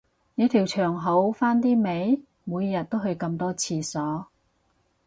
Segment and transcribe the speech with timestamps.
[0.33, 4.27] 你條腸好返啲未，每日都去咁多廁所